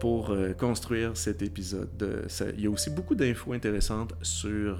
[0.00, 2.26] pour construire cet épisode.
[2.56, 4.78] Il y a aussi beaucoup d'infos intéressantes sur,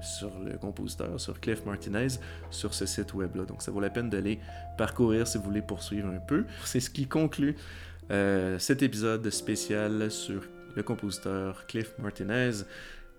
[0.00, 2.06] sur le compositeur, sur Cliff Martinez,
[2.50, 3.46] sur ce site web-là.
[3.46, 4.38] Donc ça vaut la peine d'aller
[4.78, 6.44] parcourir si vous voulez poursuivre un peu.
[6.64, 7.56] C'est ce qui conclut
[8.10, 10.42] euh, cet épisode spécial sur
[10.76, 12.50] le compositeur Cliff Martinez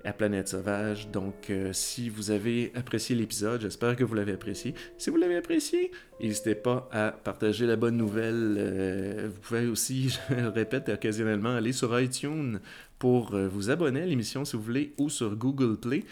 [0.03, 1.09] à Planète Sauvage.
[1.09, 4.75] Donc, euh, si vous avez apprécié l'épisode, j'espère que vous l'avez apprécié.
[4.97, 5.91] Si vous l'avez apprécié,
[6.21, 8.55] n'hésitez pas à partager la bonne nouvelle.
[8.59, 12.59] Euh, vous pouvez aussi, je le répète occasionnellement, aller sur iTunes
[12.99, 16.05] pour vous abonner à l'émission si vous voulez, ou sur Google Play.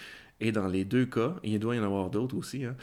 [0.44, 2.76] Et dans les deux cas, il doit y en avoir d'autres aussi, hein,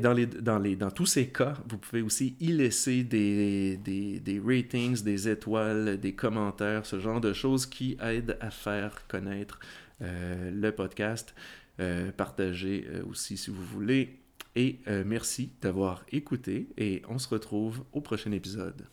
[0.00, 6.86] dans, tous ces cas, vous pouvez aussi y laisser des ratings, des étoiles, des commentaires,
[6.86, 9.58] ce genre de choses qui aident à faire connaître
[10.00, 11.34] euh, le podcast.
[11.80, 14.18] Euh, partagez euh, aussi si vous voulez.
[14.54, 18.86] Et euh, merci d'avoir écouté et on se retrouve au prochain épisode.